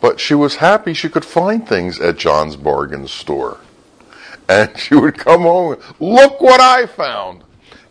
But 0.00 0.20
she 0.20 0.34
was 0.34 0.56
happy 0.56 0.94
she 0.94 1.08
could 1.08 1.24
find 1.24 1.66
things 1.68 2.00
at 2.00 2.16
John's 2.16 2.56
Bargain 2.56 3.08
Store. 3.08 3.58
And 4.48 4.76
she 4.78 4.94
would 4.94 5.18
come 5.18 5.42
home, 5.42 5.76
look 6.00 6.40
what 6.40 6.60
I 6.60 6.86
found. 6.86 7.42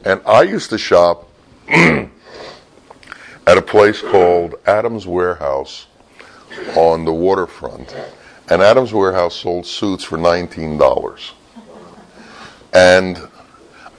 And 0.04 0.22
I 0.26 0.44
used 0.44 0.70
to 0.72 0.78
shop 0.78 1.30
at 1.68 2.10
a 3.46 3.62
place 3.62 4.02
called 4.02 4.56
Adams 4.66 5.06
Warehouse 5.06 5.88
on 6.76 7.06
the 7.06 7.14
waterfront 7.14 7.94
and 8.50 8.62
Adams 8.62 8.94
Warehouse 8.94 9.36
sold 9.36 9.66
suits 9.66 10.04
for 10.04 10.18
$19. 10.18 11.32
And 12.74 13.28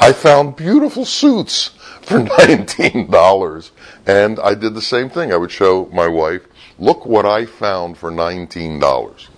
I 0.00 0.12
found 0.12 0.56
beautiful 0.56 1.04
suits 1.04 1.68
for 2.02 2.20
$19. 2.20 3.70
And 4.06 4.40
I 4.40 4.54
did 4.54 4.74
the 4.74 4.82
same 4.82 5.10
thing. 5.10 5.32
I 5.32 5.36
would 5.36 5.50
show 5.50 5.86
my 5.92 6.06
wife, 6.06 6.47
look 6.78 7.04
what 7.04 7.26
I 7.26 7.44
found 7.44 7.98
for 7.98 8.10
$19. 8.10 9.28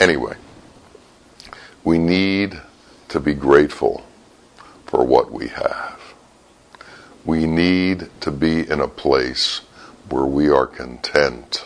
Anyway, 0.00 0.36
we 1.84 1.98
need 1.98 2.60
to 3.08 3.20
be 3.20 3.34
grateful 3.34 4.04
for 4.86 5.04
what 5.04 5.30
we 5.30 5.48
have. 5.48 6.14
We 7.24 7.46
need 7.46 8.10
to 8.20 8.30
be 8.30 8.68
in 8.68 8.80
a 8.80 8.88
place 8.88 9.60
where 10.08 10.24
we 10.24 10.48
are 10.48 10.66
content 10.66 11.64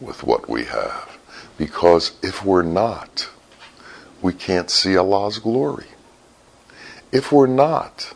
with 0.00 0.22
what 0.22 0.48
we 0.48 0.64
have. 0.64 1.18
Because 1.58 2.12
if 2.22 2.44
we're 2.44 2.62
not, 2.62 3.28
we 4.22 4.32
can't 4.32 4.70
see 4.70 4.96
Allah's 4.96 5.38
glory. 5.38 5.86
If 7.12 7.30
we're 7.30 7.46
not, 7.46 8.14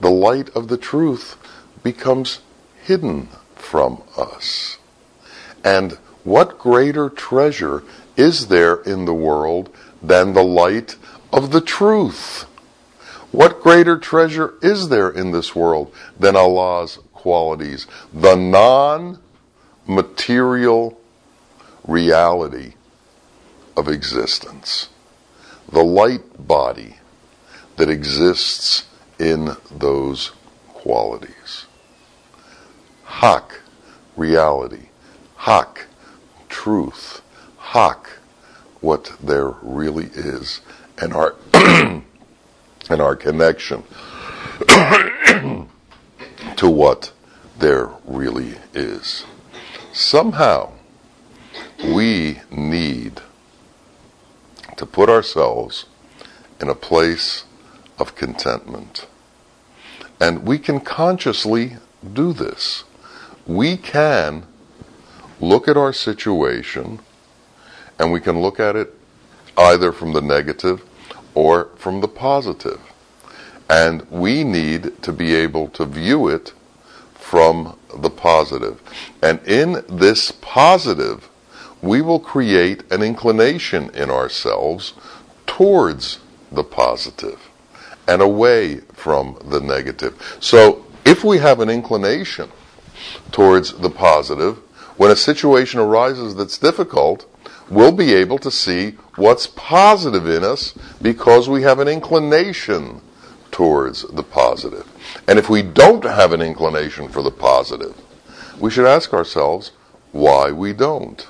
the 0.00 0.10
light 0.10 0.50
of 0.50 0.68
the 0.68 0.76
truth 0.76 1.36
becomes 1.82 2.40
hidden 2.82 3.28
from 3.56 4.02
us. 4.16 4.78
And 5.64 5.92
what 6.24 6.58
greater 6.58 7.08
treasure 7.08 7.82
is 8.16 8.48
there 8.48 8.76
in 8.76 9.04
the 9.04 9.14
world 9.14 9.74
than 10.02 10.32
the 10.32 10.44
light 10.44 10.96
of 11.32 11.50
the 11.50 11.60
truth? 11.60 12.44
What 13.30 13.60
greater 13.60 13.98
treasure 13.98 14.54
is 14.62 14.88
there 14.88 15.10
in 15.10 15.32
this 15.32 15.54
world 15.54 15.94
than 16.18 16.36
Allah's 16.36 16.98
qualities? 17.12 17.86
The 18.12 18.36
non 18.36 19.18
material 19.86 20.98
reality 21.86 22.74
of 23.76 23.88
existence. 23.88 24.88
The 25.70 25.84
light 25.84 26.46
body 26.46 26.96
that 27.76 27.90
exists 27.90 28.86
in 29.18 29.56
those 29.70 30.32
qualities. 30.68 31.66
Hak, 33.04 33.60
reality. 34.16 34.87
Hak, 35.38 35.86
truth. 36.48 37.22
Hak, 37.58 38.18
what 38.80 39.16
there 39.22 39.50
really 39.62 40.06
is. 40.14 40.60
And 41.00 41.12
our, 41.12 41.36
and 41.54 42.02
our 42.90 43.14
connection 43.14 43.84
to 46.56 46.68
what 46.68 47.12
there 47.58 47.90
really 48.04 48.56
is. 48.74 49.24
Somehow, 49.92 50.72
we 51.84 52.40
need 52.50 53.20
to 54.76 54.86
put 54.86 55.08
ourselves 55.08 55.86
in 56.60 56.68
a 56.68 56.74
place 56.74 57.44
of 57.98 58.16
contentment. 58.16 59.06
And 60.20 60.44
we 60.44 60.58
can 60.58 60.80
consciously 60.80 61.76
do 62.12 62.32
this. 62.32 62.82
We 63.46 63.76
can 63.76 64.46
look 65.40 65.68
at 65.68 65.76
our 65.76 65.92
situation 65.92 67.00
and 67.98 68.12
we 68.12 68.20
can 68.20 68.40
look 68.40 68.60
at 68.60 68.76
it 68.76 68.94
either 69.56 69.92
from 69.92 70.12
the 70.12 70.20
negative 70.20 70.82
or 71.34 71.70
from 71.76 72.00
the 72.00 72.08
positive. 72.08 72.80
And 73.68 74.08
we 74.10 74.44
need 74.44 75.02
to 75.02 75.12
be 75.12 75.34
able 75.34 75.68
to 75.70 75.84
view 75.84 76.28
it 76.28 76.52
from 77.14 77.78
the 77.96 78.10
positive. 78.10 78.80
And 79.22 79.40
in 79.46 79.84
this 79.88 80.30
positive, 80.30 81.28
we 81.82 82.00
will 82.00 82.20
create 82.20 82.90
an 82.90 83.02
inclination 83.02 83.90
in 83.90 84.10
ourselves 84.10 84.94
towards 85.46 86.18
the 86.50 86.64
positive 86.64 87.40
and 88.06 88.22
away 88.22 88.78
from 88.94 89.38
the 89.44 89.60
negative. 89.60 90.38
So 90.40 90.86
if 91.04 91.22
we 91.22 91.38
have 91.38 91.60
an 91.60 91.68
inclination 91.68 92.50
towards 93.30 93.74
the 93.74 93.90
positive, 93.90 94.58
when 94.98 95.10
a 95.10 95.16
situation 95.16 95.80
arises 95.80 96.34
that's 96.34 96.58
difficult, 96.58 97.24
we'll 97.70 97.92
be 97.92 98.12
able 98.12 98.38
to 98.38 98.50
see 98.50 98.90
what's 99.16 99.46
positive 99.46 100.26
in 100.28 100.44
us 100.44 100.74
because 101.00 101.48
we 101.48 101.62
have 101.62 101.78
an 101.78 101.88
inclination 101.88 103.00
towards 103.50 104.02
the 104.02 104.22
positive. 104.22 104.86
And 105.26 105.38
if 105.38 105.48
we 105.48 105.62
don't 105.62 106.04
have 106.04 106.32
an 106.32 106.42
inclination 106.42 107.08
for 107.08 107.22
the 107.22 107.30
positive, 107.30 107.96
we 108.58 108.70
should 108.70 108.86
ask 108.86 109.14
ourselves 109.14 109.70
why 110.12 110.50
we 110.50 110.72
don't. 110.72 111.26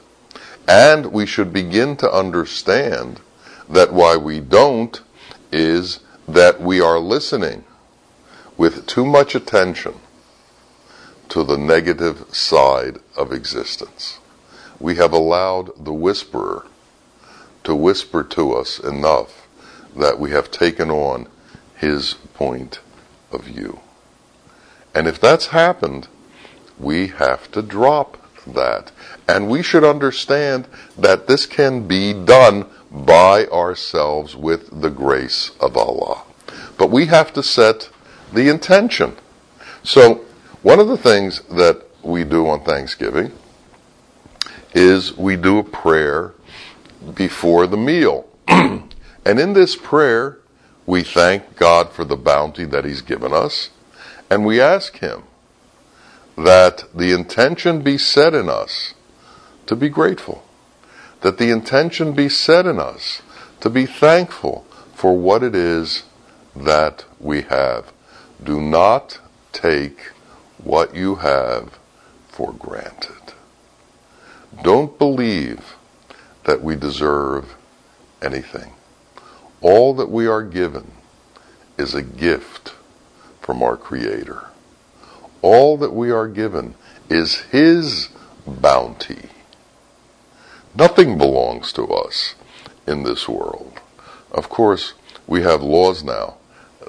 And 0.66 1.12
we 1.12 1.26
should 1.26 1.52
begin 1.52 1.96
to 1.98 2.10
understand 2.10 3.20
that 3.68 3.92
why 3.92 4.16
we 4.16 4.40
don't 4.40 5.00
is 5.52 6.00
that 6.26 6.60
we 6.60 6.80
are 6.80 6.98
listening 6.98 7.64
with 8.56 8.86
too 8.86 9.04
much 9.04 9.34
attention 9.34 9.94
to 11.28 11.44
the 11.44 11.58
negative 11.58 12.24
side 12.34 12.98
of 13.16 13.32
existence. 13.32 14.18
We 14.80 14.96
have 14.96 15.12
allowed 15.12 15.84
the 15.84 15.92
whisperer 15.92 16.66
to 17.64 17.74
whisper 17.74 18.22
to 18.24 18.54
us 18.54 18.78
enough 18.78 19.46
that 19.96 20.18
we 20.18 20.30
have 20.30 20.50
taken 20.50 20.90
on 20.90 21.28
his 21.76 22.14
point 22.34 22.80
of 23.30 23.44
view. 23.44 23.80
And 24.94 25.06
if 25.06 25.20
that's 25.20 25.48
happened, 25.48 26.08
we 26.78 27.08
have 27.08 27.50
to 27.52 27.62
drop 27.62 28.16
that. 28.46 28.92
And 29.28 29.48
we 29.48 29.62
should 29.62 29.84
understand 29.84 30.66
that 30.96 31.26
this 31.26 31.46
can 31.46 31.86
be 31.86 32.12
done 32.12 32.66
by 32.90 33.46
ourselves 33.46 34.34
with 34.34 34.80
the 34.80 34.90
grace 34.90 35.50
of 35.60 35.76
Allah. 35.76 36.22
But 36.78 36.90
we 36.90 37.06
have 37.06 37.32
to 37.34 37.42
set 37.42 37.90
the 38.32 38.48
intention. 38.48 39.16
So, 39.82 40.24
one 40.62 40.80
of 40.80 40.88
the 40.88 40.96
things 40.96 41.40
that 41.50 41.84
we 42.02 42.24
do 42.24 42.48
on 42.48 42.64
Thanksgiving 42.64 43.32
is 44.74 45.16
we 45.16 45.36
do 45.36 45.58
a 45.58 45.64
prayer 45.64 46.34
before 47.14 47.66
the 47.66 47.76
meal. 47.76 48.28
and 48.48 48.90
in 49.24 49.52
this 49.52 49.76
prayer, 49.76 50.38
we 50.84 51.02
thank 51.02 51.56
God 51.56 51.92
for 51.92 52.04
the 52.04 52.16
bounty 52.16 52.64
that 52.64 52.84
He's 52.84 53.02
given 53.02 53.32
us, 53.32 53.70
and 54.30 54.44
we 54.44 54.60
ask 54.60 54.98
Him 54.98 55.24
that 56.36 56.84
the 56.94 57.12
intention 57.12 57.82
be 57.82 57.98
set 57.98 58.34
in 58.34 58.48
us 58.48 58.94
to 59.66 59.76
be 59.76 59.88
grateful, 59.88 60.44
that 61.20 61.38
the 61.38 61.50
intention 61.50 62.12
be 62.12 62.28
set 62.28 62.66
in 62.66 62.80
us 62.80 63.22
to 63.60 63.70
be 63.70 63.86
thankful 63.86 64.66
for 64.94 65.16
what 65.16 65.42
it 65.42 65.54
is 65.54 66.04
that 66.56 67.04
we 67.20 67.42
have. 67.42 67.92
Do 68.42 68.60
not 68.60 69.20
take 69.52 70.12
what 70.62 70.94
you 70.94 71.16
have 71.16 71.78
for 72.28 72.52
granted. 72.52 73.34
Don't 74.62 74.98
believe 74.98 75.76
that 76.44 76.62
we 76.62 76.74
deserve 76.74 77.54
anything. 78.22 78.72
All 79.60 79.94
that 79.94 80.10
we 80.10 80.26
are 80.26 80.42
given 80.42 80.92
is 81.76 81.94
a 81.94 82.02
gift 82.02 82.74
from 83.40 83.62
our 83.62 83.76
Creator. 83.76 84.46
All 85.42 85.76
that 85.78 85.92
we 85.92 86.10
are 86.10 86.28
given 86.28 86.74
is 87.08 87.42
His 87.52 88.08
bounty. 88.46 89.28
Nothing 90.74 91.18
belongs 91.18 91.72
to 91.74 91.86
us 91.86 92.34
in 92.86 93.02
this 93.02 93.28
world. 93.28 93.80
Of 94.30 94.48
course, 94.48 94.94
we 95.26 95.42
have 95.42 95.62
laws 95.62 96.02
now 96.02 96.36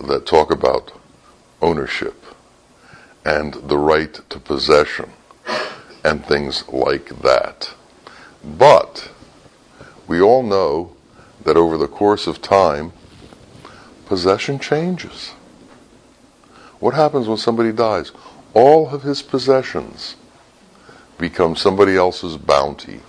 that 0.01 0.25
talk 0.25 0.51
about 0.51 0.91
ownership 1.62 2.18
and 3.25 3.53
the 3.53 3.77
right 3.77 4.13
to 4.29 4.39
possession 4.39 5.12
and 6.03 6.25
things 6.25 6.67
like 6.69 7.21
that. 7.21 7.73
But 8.43 9.12
we 10.08 10.21
all 10.21 10.43
know 10.43 10.95
that 11.43 11.58
over 11.58 11.77
the 11.77 11.88
course 11.88 12.27
of 12.27 12.41
time, 12.41 12.93
possession 14.05 14.60
changes. 14.60 15.34
What 16.79 16.93
happens 16.93 17.27
when 17.27 17.38
somebody 17.38 17.71
dies? 17.71 18.12
All 18.53 18.89
of 18.89 19.03
his 19.03 19.21
possessions 19.21 20.15
become 21.17 21.55
somebody 21.55 21.95
else's 21.95 22.38
bounty. 22.38 23.01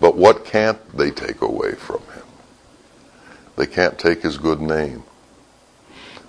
But 0.00 0.16
what 0.16 0.44
can't 0.44 0.80
they 0.96 1.10
take 1.10 1.40
away 1.40 1.74
from 1.76 2.00
him? 2.00 2.24
They 3.56 3.66
can't 3.66 3.98
take 3.98 4.22
his 4.22 4.36
good 4.36 4.60
name. 4.60 5.04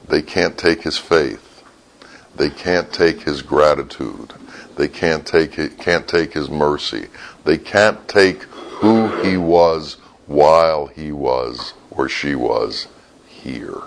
They 0.08 0.22
can't 0.22 0.58
take 0.58 0.84
his 0.84 0.98
faith. 0.98 1.53
They 2.36 2.50
can't 2.50 2.92
take 2.92 3.22
his 3.22 3.42
gratitude. 3.42 4.34
They 4.76 4.88
can't 4.88 5.26
take 5.26 5.78
can't 5.78 6.08
take 6.08 6.34
his 6.34 6.50
mercy. 6.50 7.08
They 7.44 7.58
can't 7.58 8.08
take 8.08 8.44
who 8.44 9.08
he 9.22 9.38
was 9.38 9.98
while 10.26 10.88
he 10.88 11.12
was 11.12 11.74
or 11.92 12.10
she 12.10 12.36
was 12.36 12.88
here. 13.28 13.82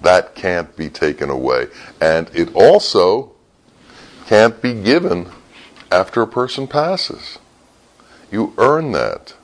That 0.00 0.34
can't 0.34 0.76
be 0.76 0.90
taken 0.90 1.30
away. 1.30 1.68
And 2.00 2.30
it 2.34 2.54
also 2.54 3.32
can't 4.26 4.60
be 4.60 4.74
given 4.74 5.30
after 5.90 6.22
a 6.22 6.26
person 6.26 6.66
passes. 6.66 7.38
You 8.30 8.52
earn 8.58 8.92
that 8.92 9.34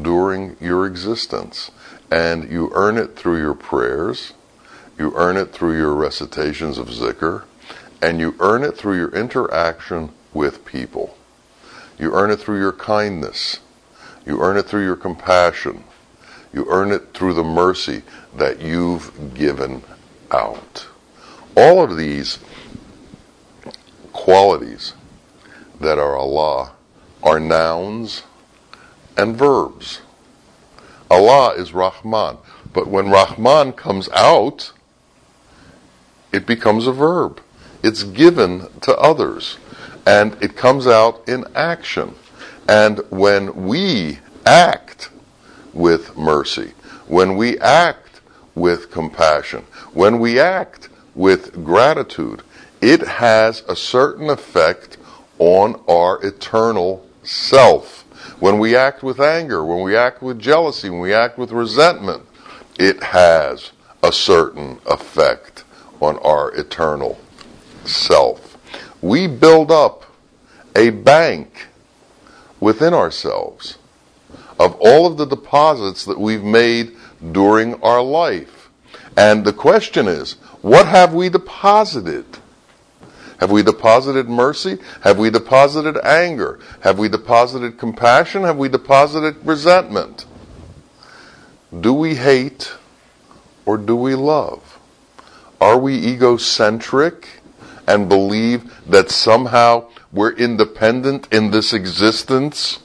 during 0.00 0.56
your 0.60 0.86
existence. 0.86 1.70
And 2.10 2.50
you 2.50 2.70
earn 2.72 2.96
it 2.96 3.16
through 3.16 3.38
your 3.38 3.54
prayers, 3.54 4.32
you 4.98 5.12
earn 5.14 5.36
it 5.36 5.52
through 5.52 5.76
your 5.76 5.94
recitations 5.94 6.76
of 6.76 6.88
zikr, 6.88 7.44
and 8.02 8.20
you 8.20 8.34
earn 8.40 8.64
it 8.64 8.76
through 8.76 8.96
your 8.96 9.14
interaction 9.14 10.10
with 10.32 10.64
people. 10.64 11.16
You 11.98 12.14
earn 12.14 12.30
it 12.30 12.36
through 12.36 12.58
your 12.58 12.72
kindness. 12.72 13.60
You 14.26 14.40
earn 14.40 14.56
it 14.56 14.66
through 14.66 14.84
your 14.84 14.96
compassion. 14.96 15.84
You 16.52 16.66
earn 16.68 16.92
it 16.92 17.14
through 17.14 17.34
the 17.34 17.44
mercy 17.44 18.02
that 18.36 18.60
you've 18.60 19.34
given 19.34 19.82
out. 20.30 20.86
All 21.56 21.82
of 21.82 21.96
these 21.96 22.38
qualities 24.12 24.94
that 25.80 25.98
are 25.98 26.16
Allah 26.16 26.72
are 27.22 27.40
nouns 27.40 28.22
and 29.16 29.36
verbs. 29.36 30.00
Allah 31.10 31.54
is 31.54 31.72
Rahman. 31.72 32.38
But 32.72 32.88
when 32.88 33.10
Rahman 33.10 33.72
comes 33.72 34.08
out, 34.10 34.72
it 36.32 36.46
becomes 36.46 36.86
a 36.86 36.92
verb. 36.92 37.40
It's 37.82 38.02
given 38.02 38.66
to 38.82 38.96
others. 38.96 39.58
And 40.06 40.36
it 40.42 40.56
comes 40.56 40.86
out 40.86 41.26
in 41.28 41.44
action. 41.54 42.14
And 42.68 43.00
when 43.10 43.66
we 43.66 44.18
act 44.44 45.10
with 45.72 46.16
mercy, 46.16 46.72
when 47.06 47.36
we 47.36 47.58
act 47.60 48.20
with 48.54 48.90
compassion, 48.90 49.64
when 49.92 50.18
we 50.18 50.40
act 50.40 50.88
with 51.14 51.64
gratitude, 51.64 52.42
it 52.80 53.00
has 53.00 53.62
a 53.68 53.76
certain 53.76 54.30
effect 54.30 54.98
on 55.38 55.80
our 55.88 56.24
eternal 56.24 57.06
self. 57.22 58.02
When 58.40 58.58
we 58.58 58.76
act 58.76 59.02
with 59.02 59.20
anger, 59.20 59.64
when 59.64 59.82
we 59.82 59.96
act 59.96 60.22
with 60.22 60.38
jealousy, 60.38 60.90
when 60.90 61.00
we 61.00 61.14
act 61.14 61.38
with 61.38 61.50
resentment, 61.50 62.24
it 62.78 63.02
has 63.02 63.72
a 64.02 64.12
certain 64.12 64.78
effect 64.86 65.64
on 66.00 66.18
our 66.18 66.54
eternal 66.54 67.18
self. 67.84 68.56
We 69.00 69.26
build 69.26 69.70
up 69.70 70.04
a 70.74 70.90
bank 70.90 71.68
within 72.60 72.94
ourselves 72.94 73.78
of 74.58 74.74
all 74.80 75.06
of 75.06 75.16
the 75.16 75.24
deposits 75.24 76.04
that 76.04 76.18
we've 76.18 76.42
made 76.42 76.96
during 77.32 77.80
our 77.82 78.02
life. 78.02 78.70
And 79.16 79.44
the 79.44 79.52
question 79.52 80.08
is, 80.08 80.34
what 80.62 80.86
have 80.86 81.14
we 81.14 81.28
deposited? 81.28 82.26
Have 83.38 83.52
we 83.52 83.62
deposited 83.62 84.28
mercy? 84.28 84.78
Have 85.02 85.18
we 85.18 85.30
deposited 85.30 85.96
anger? 86.04 86.58
Have 86.80 86.98
we 86.98 87.08
deposited 87.08 87.78
compassion? 87.78 88.42
Have 88.42 88.56
we 88.56 88.68
deposited 88.68 89.36
resentment? 89.44 90.26
Do 91.80 91.92
we 91.94 92.16
hate 92.16 92.72
or 93.64 93.76
do 93.76 93.94
we 93.94 94.16
love? 94.16 94.67
Are 95.60 95.78
we 95.78 95.94
egocentric 95.96 97.40
and 97.86 98.08
believe 98.08 98.72
that 98.86 99.10
somehow 99.10 99.88
we're 100.12 100.32
independent 100.32 101.26
in 101.32 101.50
this 101.50 101.72
existence 101.72 102.78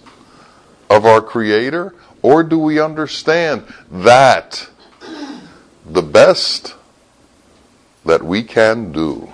of 0.90 1.06
our 1.06 1.22
Creator? 1.22 1.94
Or 2.22 2.42
do 2.42 2.58
we 2.58 2.80
understand 2.80 3.66
that 3.92 4.70
the 5.86 6.02
best 6.02 6.76
that 8.06 8.24
we 8.24 8.44
can 8.44 8.92
do 8.92 9.32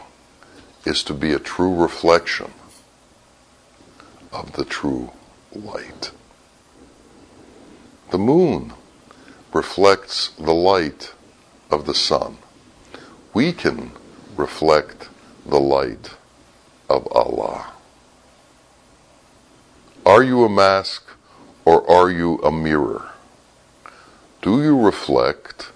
is 0.85 1.03
to 1.03 1.13
be 1.13 1.31
a 1.33 1.39
true 1.39 1.75
reflection 1.75 2.51
of 4.33 4.53
the 4.53 4.65
true 4.65 5.11
light? 5.53 6.11
The 8.11 8.17
moon 8.17 8.73
reflects 9.53 10.29
the 10.29 10.53
light 10.53 11.13
of 11.69 11.85
the 11.85 11.93
sun. 11.93 12.37
We 13.33 13.53
can 13.53 13.91
reflect 14.35 15.09
the 15.45 15.59
light 15.59 16.15
of 16.89 17.07
Allah. 17.11 17.71
Are 20.05 20.23
you 20.23 20.43
a 20.43 20.49
mask 20.49 21.05
or 21.65 21.89
are 21.89 22.09
you 22.09 22.39
a 22.39 22.51
mirror? 22.51 23.11
Do 24.41 24.63
you 24.63 24.79
reflect 24.79 25.71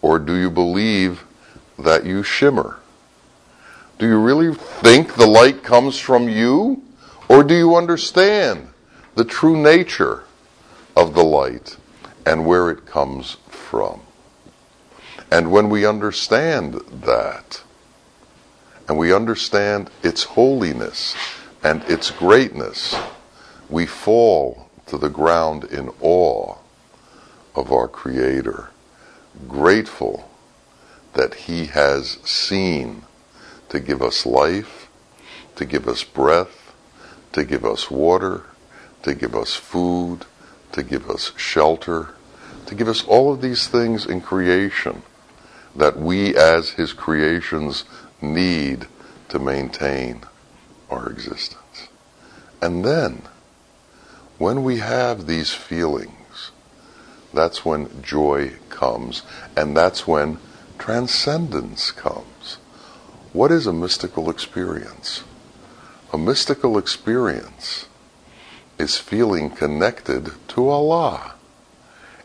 or 0.00 0.18
do 0.18 0.34
you 0.34 0.50
believe 0.50 1.24
that 1.78 2.04
you 2.04 2.24
shimmer? 2.24 2.78
Do 3.98 4.08
you 4.08 4.18
really 4.18 4.52
think 4.54 5.14
the 5.14 5.26
light 5.26 5.62
comes 5.62 5.98
from 5.98 6.28
you 6.28 6.82
or 7.28 7.44
do 7.44 7.54
you 7.54 7.76
understand 7.76 8.68
the 9.14 9.24
true 9.24 9.56
nature 9.56 10.24
of 10.96 11.14
the 11.14 11.22
light 11.22 11.76
and 12.26 12.44
where 12.44 12.70
it 12.70 12.86
comes 12.86 13.36
from? 13.48 14.00
And 15.32 15.50
when 15.50 15.70
we 15.70 15.86
understand 15.86 16.74
that, 16.74 17.62
and 18.86 18.98
we 18.98 19.14
understand 19.14 19.88
its 20.02 20.24
holiness 20.24 21.16
and 21.64 21.82
its 21.84 22.10
greatness, 22.10 22.94
we 23.70 23.86
fall 23.86 24.68
to 24.88 24.98
the 24.98 25.08
ground 25.08 25.64
in 25.64 25.90
awe 26.02 26.56
of 27.54 27.72
our 27.72 27.88
Creator, 27.88 28.72
grateful 29.48 30.30
that 31.14 31.32
He 31.32 31.64
has 31.64 32.18
seen 32.28 33.04
to 33.70 33.80
give 33.80 34.02
us 34.02 34.26
life, 34.26 34.90
to 35.56 35.64
give 35.64 35.88
us 35.88 36.04
breath, 36.04 36.74
to 37.32 37.42
give 37.42 37.64
us 37.64 37.90
water, 37.90 38.42
to 39.02 39.14
give 39.14 39.34
us 39.34 39.54
food, 39.54 40.26
to 40.72 40.82
give 40.82 41.08
us 41.08 41.32
shelter, 41.38 42.10
to 42.66 42.74
give 42.74 42.86
us 42.86 43.02
all 43.04 43.32
of 43.32 43.40
these 43.40 43.66
things 43.66 44.04
in 44.04 44.20
creation 44.20 45.02
that 45.76 45.98
we 45.98 46.36
as 46.36 46.70
His 46.70 46.92
creations 46.92 47.84
need 48.20 48.86
to 49.28 49.38
maintain 49.38 50.22
our 50.90 51.08
existence. 51.08 51.88
And 52.60 52.84
then, 52.84 53.22
when 54.38 54.62
we 54.62 54.78
have 54.78 55.26
these 55.26 55.52
feelings, 55.52 56.50
that's 57.32 57.64
when 57.64 58.02
joy 58.02 58.52
comes, 58.68 59.22
and 59.56 59.76
that's 59.76 60.06
when 60.06 60.38
transcendence 60.78 61.90
comes. 61.90 62.58
What 63.32 63.50
is 63.50 63.66
a 63.66 63.72
mystical 63.72 64.28
experience? 64.28 65.22
A 66.12 66.18
mystical 66.18 66.76
experience 66.76 67.86
is 68.78 68.98
feeling 68.98 69.48
connected 69.48 70.32
to 70.48 70.68
Allah. 70.68 71.34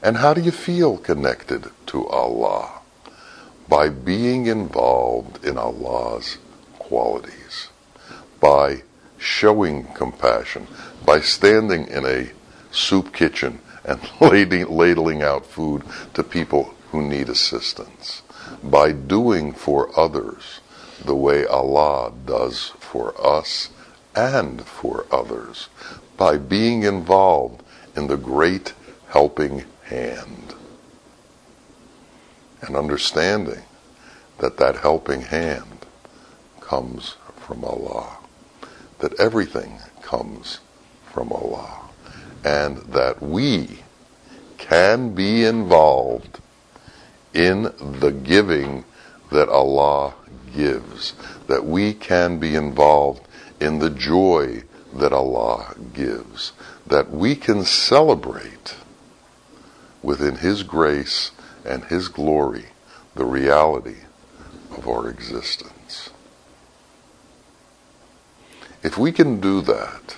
And 0.04 0.18
how 0.18 0.34
do 0.34 0.42
you 0.42 0.52
feel 0.52 0.98
connected 0.98 1.72
to 1.88 2.08
Allah? 2.08 2.77
By 3.70 3.90
being 3.90 4.48
involved 4.48 5.44
in 5.46 5.58
Allah's 5.58 6.38
qualities, 6.80 7.68
by 8.40 8.84
showing 9.18 9.86
compassion, 9.94 10.68
by 11.06 11.20
standing 11.20 11.88
in 11.88 12.06
a 12.06 12.30
soup 12.72 13.14
kitchen 13.14 13.60
and 13.84 14.00
ladling 14.22 15.22
out 15.22 15.46
food 15.46 15.84
to 16.14 16.24
people 16.24 16.74
who 16.92 17.02
need 17.02 17.30
assistance, 17.30 18.22
by 18.64 18.92
doing 18.92 19.52
for 19.52 19.98
others 20.00 20.62
the 21.04 21.16
way 21.16 21.46
Allah 21.46 22.14
does 22.26 22.74
for 22.80 23.14
us 23.22 23.70
and 24.16 24.62
for 24.62 25.06
others, 25.12 25.68
by 26.16 26.38
being 26.38 26.84
involved 26.84 27.64
in 27.96 28.08
the 28.08 28.18
great 28.18 28.74
helping 29.10 29.66
hand 29.84 30.54
and 32.62 32.76
understanding 32.76 33.64
that 34.40 34.58
that 34.58 34.78
helping 34.78 35.22
hand 35.22 35.86
comes 36.62 37.16
from 37.36 37.64
Allah, 37.64 38.18
that 39.00 39.20
everything 39.20 39.80
comes 40.02 40.60
from 41.12 41.32
Allah, 41.32 41.90
and 42.44 42.78
that 42.78 43.22
we 43.22 43.80
can 44.58 45.14
be 45.14 45.46
involved 45.46 46.40
in 47.34 47.64
the 48.00 48.12
giving 48.12 48.84
that 49.32 49.50
Allah 49.50 50.14
gives, 50.56 51.14
that 51.48 51.66
we 51.66 51.94
can 51.94 52.40
be 52.40 52.56
involved 52.56 53.28
in 53.60 53.80
the 53.80 53.90
joy 53.90 54.64
that 54.94 55.14
Allah 55.14 55.76
gives, 55.94 56.54
that 56.86 57.12
we 57.12 57.36
can 57.36 57.64
celebrate 57.64 58.76
within 60.02 60.38
His 60.38 60.64
grace 60.64 61.32
and 61.68 61.86
His 61.86 62.08
glory 62.08 62.66
the 63.16 63.26
reality 63.26 63.98
of 64.76 64.88
our 64.88 65.10
existence. 65.10 66.12
If 68.84 68.98
we 68.98 69.12
can 69.12 69.42
do 69.42 69.62
that, 69.62 70.16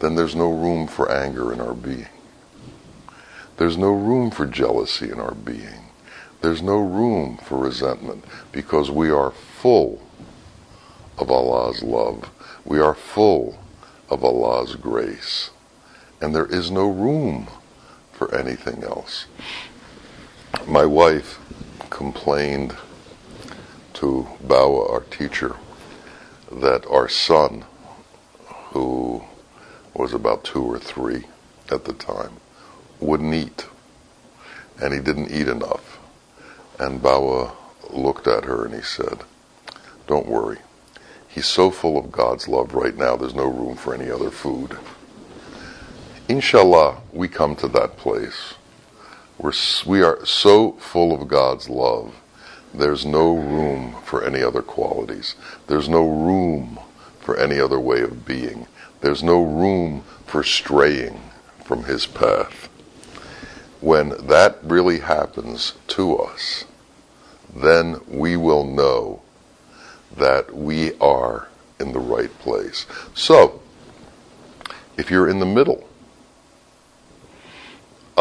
then 0.00 0.16
there's 0.16 0.34
no 0.34 0.52
room 0.52 0.88
for 0.88 1.10
anger 1.10 1.52
in 1.52 1.60
our 1.60 1.74
being. 1.74 2.08
There's 3.56 3.78
no 3.78 3.92
room 3.92 4.30
for 4.30 4.46
jealousy 4.46 5.10
in 5.10 5.20
our 5.20 5.34
being. 5.34 5.86
There's 6.40 6.62
no 6.62 6.78
room 6.78 7.38
for 7.38 7.58
resentment 7.58 8.24
because 8.50 8.90
we 8.90 9.10
are 9.10 9.30
full 9.30 10.02
of 11.18 11.30
Allah's 11.30 11.82
love. 11.84 12.30
We 12.64 12.80
are 12.80 12.94
full 12.94 13.58
of 14.10 14.24
Allah's 14.24 14.74
grace. 14.74 15.50
And 16.20 16.34
there 16.34 16.46
is 16.46 16.70
no 16.70 16.90
room 16.90 17.46
for 18.12 18.34
anything 18.34 18.82
else. 18.82 19.26
My 20.66 20.84
wife 20.84 21.38
complained 21.90 22.76
to 23.94 24.28
Bawa, 24.46 24.92
our 24.92 25.00
teacher, 25.00 25.56
that 26.50 26.86
our 26.86 27.08
son, 27.08 27.64
who 28.70 29.24
was 29.94 30.12
about 30.12 30.44
two 30.44 30.62
or 30.62 30.78
three 30.78 31.24
at 31.70 31.84
the 31.84 31.92
time, 31.92 32.32
wouldn't 33.00 33.34
eat. 33.34 33.66
And 34.80 34.94
he 34.94 35.00
didn't 35.00 35.30
eat 35.32 35.48
enough. 35.48 35.98
And 36.78 37.02
Bawa 37.02 37.52
looked 37.90 38.26
at 38.26 38.44
her 38.44 38.64
and 38.64 38.74
he 38.74 38.82
said, 38.82 39.24
Don't 40.06 40.26
worry. 40.26 40.58
He's 41.28 41.46
so 41.46 41.70
full 41.70 41.98
of 41.98 42.12
God's 42.12 42.46
love 42.46 42.74
right 42.74 42.96
now, 42.96 43.16
there's 43.16 43.34
no 43.34 43.46
room 43.46 43.76
for 43.76 43.94
any 43.94 44.10
other 44.10 44.30
food. 44.30 44.76
Inshallah, 46.28 47.00
we 47.12 47.26
come 47.26 47.56
to 47.56 47.68
that 47.68 47.96
place. 47.96 48.54
We're, 49.42 49.52
we 49.84 50.02
are 50.02 50.24
so 50.24 50.72
full 50.74 51.12
of 51.12 51.26
God's 51.26 51.68
love. 51.68 52.14
There's 52.72 53.04
no 53.04 53.36
room 53.36 53.96
for 54.04 54.24
any 54.24 54.40
other 54.40 54.62
qualities. 54.62 55.34
There's 55.66 55.88
no 55.88 56.08
room 56.08 56.78
for 57.18 57.36
any 57.36 57.58
other 57.58 57.80
way 57.80 58.02
of 58.02 58.24
being. 58.24 58.68
There's 59.00 59.22
no 59.24 59.42
room 59.42 60.04
for 60.26 60.44
straying 60.44 61.20
from 61.64 61.84
His 61.84 62.06
path. 62.06 62.68
When 63.80 64.10
that 64.28 64.58
really 64.62 65.00
happens 65.00 65.74
to 65.88 66.18
us, 66.18 66.64
then 67.52 68.00
we 68.06 68.36
will 68.36 68.64
know 68.64 69.22
that 70.16 70.54
we 70.54 70.96
are 71.00 71.48
in 71.80 71.92
the 71.92 71.98
right 71.98 72.32
place. 72.38 72.86
So, 73.12 73.60
if 74.96 75.10
you're 75.10 75.28
in 75.28 75.40
the 75.40 75.46
middle 75.46 75.88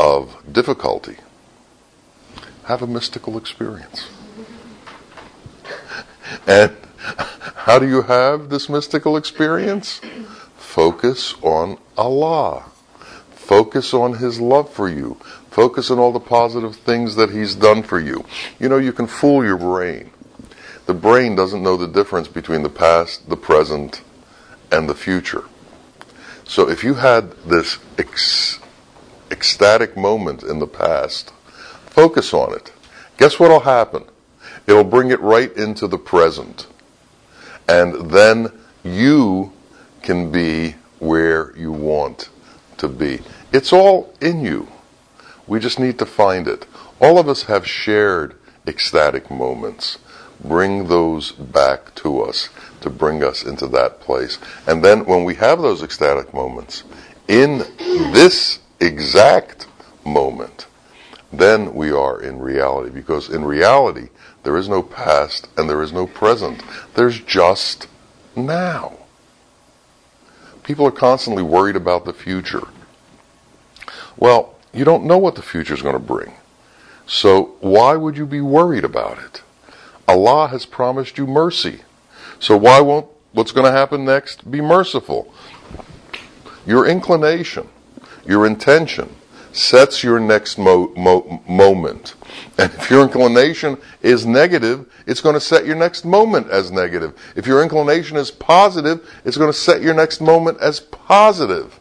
of 0.02 0.36
difficulty, 0.52 1.18
have 2.66 2.82
a 2.82 2.88
mystical 2.88 3.38
experience. 3.38 4.10
And 6.48 6.76
how 7.56 7.78
do 7.78 7.88
you 7.88 8.02
have 8.04 8.50
this 8.50 8.68
mystical 8.68 9.16
experience? 9.16 10.02
Focus 10.56 11.36
on 11.44 11.78
Allah. 11.98 12.64
Focus 13.30 13.94
on 13.94 14.16
His 14.16 14.40
love 14.40 14.72
for 14.74 14.90
you. 14.90 15.18
Focus 15.52 15.92
on 15.92 16.00
all 16.00 16.12
the 16.12 16.20
positive 16.20 16.76
things 16.78 17.16
that 17.16 17.30
He's 17.30 17.54
done 17.54 17.84
for 17.84 18.00
you. 18.00 18.26
You 18.60 18.70
know, 18.70 18.78
you 18.78 18.94
can 18.94 19.06
fool 19.06 19.44
your 19.44 19.58
brain. 19.58 20.10
The 20.86 20.94
brain 20.94 21.36
doesn't 21.36 21.62
know 21.62 21.78
the 21.78 21.88
difference 21.88 22.28
between 22.28 22.64
the 22.64 22.70
past, 22.70 23.30
the 23.30 23.38
present, 23.38 24.02
and 24.72 24.90
the 24.90 24.96
future. 24.96 25.44
So 26.46 26.70
if 26.70 26.84
you 26.84 26.96
had 26.96 27.32
this 27.46 27.78
ec- 27.98 28.61
ecstatic 29.32 29.96
moment 29.98 30.44
in 30.44 30.60
the 30.60 30.68
past, 30.68 31.32
focus 31.86 32.34
on 32.34 32.54
it. 32.54 32.72
Guess 33.18 33.40
what 33.40 33.50
will 33.50 33.62
happen? 33.62 34.04
It'll 34.68 34.84
bring 34.84 35.12
it 35.12 35.20
right 35.22 35.56
into 35.56 35.88
the 35.88 35.98
present. 35.98 36.68
And 37.68 38.12
then 38.12 38.52
you 38.84 39.54
can 40.02 40.32
be 40.32 40.76
where 41.00 41.56
you 41.58 41.72
want 41.72 42.30
to 42.78 42.88
be. 42.88 43.22
It's 43.52 43.74
all 43.74 44.14
in 44.22 44.42
you. 44.42 44.68
We 45.48 45.60
just 45.60 45.80
need 45.80 46.00
to 46.00 46.06
find 46.06 46.48
it. 46.48 46.66
All 47.00 47.18
of 47.18 47.28
us 47.28 47.44
have 47.44 47.68
shared 47.68 48.36
ecstatic 48.68 49.30
moments. 49.30 49.98
Bring 50.44 50.88
those 50.88 51.32
back 51.32 51.94
to 51.96 52.22
us 52.22 52.50
to 52.82 52.90
bring 52.90 53.24
us 53.24 53.44
into 53.44 53.68
that 53.68 54.00
place. 54.00 54.40
And 54.68 54.84
then 54.84 55.06
when 55.06 55.24
we 55.24 55.36
have 55.36 55.62
those 55.62 55.84
ecstatic 55.84 56.34
moments, 56.34 56.84
in 57.28 57.60
this 58.12 58.60
exact 58.82 59.68
moment, 60.06 60.68
then 61.32 61.74
we 61.74 61.92
are 61.92 62.22
in 62.22 62.40
reality. 62.40 62.90
Because 62.90 63.30
in 63.30 63.46
reality, 63.46 64.10
there 64.44 64.58
is 64.58 64.68
no 64.68 64.82
past 64.84 65.48
and 65.58 65.70
there 65.70 65.82
is 65.82 65.94
no 65.94 66.08
present. 66.08 66.62
There's 66.96 67.20
just 67.20 67.88
now. 68.36 68.98
People 70.64 70.86
are 70.86 70.92
constantly 70.92 71.44
worried 71.44 71.76
about 71.76 72.06
the 72.06 72.14
future. 72.14 72.68
Well, 74.18 74.56
you 74.74 74.86
don't 74.86 75.06
know 75.06 75.18
what 75.18 75.36
the 75.36 75.42
future 75.42 75.74
is 75.74 75.82
going 75.82 75.96
to 75.96 76.00
bring. 76.00 76.34
So 77.08 77.56
why 77.60 77.96
would 77.96 78.18
you 78.18 78.26
be 78.26 78.42
worried 78.42 78.86
about 78.86 79.18
it? 79.18 79.42
Allah 80.08 80.48
has 80.48 80.66
promised 80.66 81.18
you 81.18 81.28
mercy. 81.28 81.82
So 82.40 82.56
why 82.58 82.80
won't 82.82 83.08
what's 83.34 83.52
going 83.52 83.66
to 83.66 83.72
happen 83.72 84.06
next 84.06 84.50
be 84.50 84.62
merciful? 84.62 85.34
Your 86.66 86.86
inclination, 86.86 87.68
your 88.26 88.46
intention, 88.46 89.16
sets 89.54 90.04
your 90.04 90.20
next 90.20 90.58
mo- 90.58 90.94
mo- 90.96 91.42
moment. 91.48 92.16
And 92.58 92.72
if 92.74 92.90
your 92.90 93.04
inclination 93.04 93.78
is 94.02 94.26
negative, 94.26 94.92
it's 95.06 95.22
going 95.22 95.34
to 95.34 95.42
set 95.42 95.66
your 95.66 95.76
next 95.76 96.06
moment 96.06 96.50
as 96.50 96.72
negative. 96.72 97.14
If 97.36 97.48
your 97.48 97.62
inclination 97.62 98.18
is 98.18 98.32
positive, 98.32 99.08
it's 99.26 99.38
going 99.38 99.52
to 99.52 99.58
set 99.58 99.82
your 99.82 99.94
next 99.94 100.22
moment 100.22 100.60
as 100.60 100.80
positive. 100.80 101.80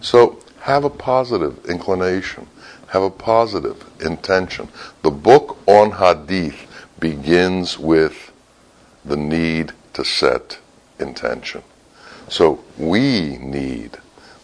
So 0.00 0.40
have 0.60 0.84
a 0.84 0.90
positive 0.90 1.64
inclination. 1.66 2.46
Have 2.88 3.02
a 3.02 3.10
positive 3.10 3.84
intention. 4.00 4.68
The 5.02 5.10
book 5.10 5.58
on 5.66 5.92
Hadith 5.92 6.66
begins 6.98 7.78
with 7.78 8.32
the 9.04 9.16
need 9.16 9.72
to 9.94 10.04
set 10.04 10.58
intention. 10.98 11.62
So 12.28 12.64
we 12.76 13.38
need 13.38 13.98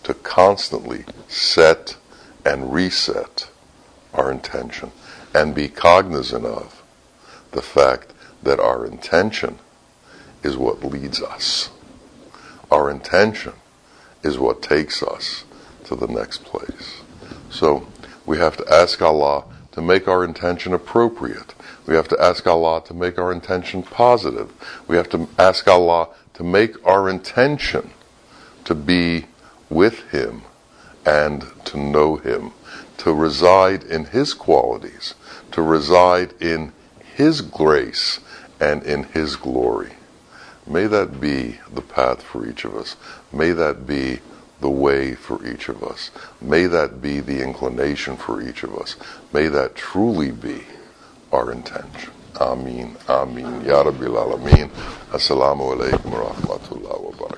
to 0.05 0.14
constantly 0.14 1.05
set 1.29 1.97
and 2.45 2.73
reset 2.73 3.49
our 4.12 4.31
intention 4.31 4.93
and 5.35 5.55
be 5.55 5.69
cognizant 5.69 6.47
of 6.47 6.83
the 7.51 7.62
fact 7.62 8.12
that 8.43 8.61
our 8.61 8.87
intention 8.87 9.59
is 10.43 10.57
what 10.57 10.85
leads 10.85 11.23
us. 11.23 11.71
Our 12.71 12.90
intention 12.90 13.55
is 14.23 14.38
what 14.38 14.62
takes 14.62 15.03
us 15.03 15.45
to 15.85 15.97
the 15.97 16.07
next 16.07 16.45
place. 16.45 17.01
So 17.51 17.87
we 18.27 18.38
have 18.38 18.57
to 18.59 18.73
ask 18.73 19.01
Allah 19.03 19.45
to 19.73 19.83
make 19.83 20.07
our 20.07 20.25
intention 20.25 20.73
appropriate. 20.73 21.55
We 21.87 21.95
have 21.95 22.09
to 22.09 22.21
ask 22.21 22.47
Allah 22.47 22.83
to 22.87 22.95
make 22.95 23.19
our 23.19 23.33
intention 23.33 23.83
positive. 23.83 24.53
We 24.87 24.97
have 24.97 25.09
to 25.11 25.29
ask 25.38 25.67
Allah 25.67 26.09
to 26.35 26.45
make 26.45 26.75
our 26.87 27.09
intention 27.09 27.90
to 28.64 28.75
be 28.75 29.27
with 29.70 30.11
Him 30.11 30.42
and 31.07 31.44
to 31.66 31.79
know 31.79 32.16
Him, 32.16 32.53
to 32.98 33.12
reside 33.12 33.83
in 33.85 34.07
His 34.07 34.35
qualities, 34.35 35.14
to 35.53 35.62
reside 35.62 36.33
in 36.40 36.72
His 37.16 37.40
grace 37.40 38.20
and 38.61 38.83
in 38.83 39.05
His 39.05 39.37
glory. 39.37 39.92
May 40.66 40.87
that 40.87 41.20
be 41.20 41.59
the 41.72 41.83
path 41.83 42.22
for 42.22 42.48
each 42.48 42.64
of 42.64 42.74
us. 42.74 42.96
May 43.33 43.53
that 43.53 43.87
be 43.87 44.20
the 44.61 44.70
way 44.70 45.14
for 45.14 45.46
each 45.46 45.68
of 45.68 45.83
us. 45.83 46.11
May 46.40 46.66
that 46.66 47.03
be 47.03 47.20
the 47.20 47.42
inclination 47.42 48.16
for 48.16 48.40
each 48.40 48.62
of 48.62 48.74
us. 48.79 48.96
May 49.33 49.48
that 49.48 49.74
truly 49.74 50.31
be 50.31 50.62
our 51.33 51.53
intention. 51.53 52.12
Ameen, 52.40 52.96
Ameen. 53.09 53.64
Ya 53.64 53.85
Rabbil 53.85 54.16
Alameen. 54.16 54.70
Assalamu 55.12 55.77
alaikum 55.77 56.07
wa 56.07 56.33
rahmatullah 56.33 57.00
wa 57.20 57.29